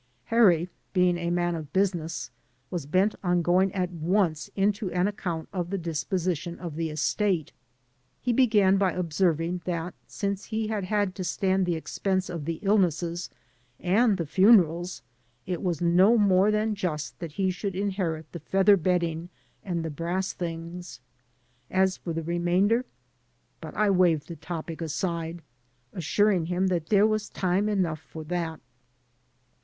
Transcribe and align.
Harry, 0.33 0.67
being 0.93 1.15
a 1.15 1.29
man 1.29 1.53
of 1.53 1.71
business, 1.71 2.31
was 2.71 2.87
bent 2.87 3.13
on 3.23 3.43
going 3.43 3.71
at 3.75 3.91
once 3.91 4.49
into 4.55 4.89
an 4.91 5.07
account 5.07 5.47
of 5.53 5.69
the 5.69 5.77
disposition 5.77 6.57
of 6.57 6.75
the 6.75 6.89
estate. 6.89 7.51
He 8.19 8.33
began 8.33 8.77
by 8.77 8.93
observing 8.93 9.61
that 9.65 9.93
since 10.07 10.45
he 10.45 10.69
had 10.69 10.85
had 10.85 11.13
to 11.13 11.23
stand 11.23 11.67
^e 11.67 11.75
expense 11.75 12.31
of 12.31 12.45
the 12.45 12.57
illnesses 12.63 13.29
and 13.79 14.17
the 14.17 14.25
funerals, 14.25 15.03
it 15.45 15.61
was 15.61 15.81
no 15.81 16.17
more 16.17 16.49
than 16.49 16.73
just 16.73 17.19
that 17.19 17.33
he 17.33 17.51
should 17.51 17.75
inherit 17.75 18.31
the 18.31 18.39
feather 18.39 18.77
bedding 18.77 19.29
and 19.63 19.85
the 19.85 19.91
brass 19.91 20.33
things. 20.33 20.99
As 21.69 21.97
for 21.97 22.11
the 22.11 22.23
remainder— 22.23 22.85
but 23.61 23.77
I 23.77 23.91
waved 23.91 24.29
the 24.29 24.35
topic 24.35 24.81
aside, 24.81 25.43
assuring 25.93 26.47
him 26.47 26.69
that 26.69 26.87
there 26.87 27.05
was 27.05 27.29
time 27.29 27.69
enough 27.69 27.99
for 28.01 28.23
that. 28.23 28.59